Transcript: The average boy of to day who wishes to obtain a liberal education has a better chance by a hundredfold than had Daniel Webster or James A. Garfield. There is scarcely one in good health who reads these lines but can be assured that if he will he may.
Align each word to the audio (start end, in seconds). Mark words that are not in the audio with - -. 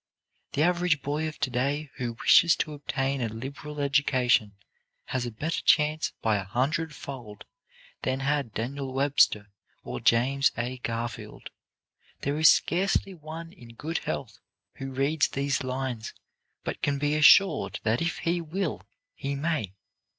The 0.53 0.63
average 0.63 1.03
boy 1.03 1.27
of 1.27 1.37
to 1.41 1.51
day 1.51 1.91
who 1.97 2.13
wishes 2.13 2.55
to 2.55 2.73
obtain 2.73 3.21
a 3.21 3.27
liberal 3.29 3.79
education 3.79 4.53
has 5.05 5.27
a 5.27 5.31
better 5.31 5.61
chance 5.61 6.11
by 6.23 6.37
a 6.37 6.43
hundredfold 6.43 7.45
than 8.01 8.21
had 8.21 8.51
Daniel 8.51 8.95
Webster 8.95 9.51
or 9.83 9.99
James 9.99 10.51
A. 10.57 10.79
Garfield. 10.79 11.51
There 12.21 12.39
is 12.39 12.49
scarcely 12.49 13.13
one 13.13 13.51
in 13.53 13.75
good 13.75 13.99
health 13.99 14.39
who 14.77 14.89
reads 14.89 15.27
these 15.27 15.61
lines 15.63 16.15
but 16.63 16.81
can 16.81 16.97
be 16.97 17.13
assured 17.13 17.79
that 17.83 18.01
if 18.01 18.17
he 18.25 18.41
will 18.41 18.81
he 19.13 19.35
may. 19.35 19.75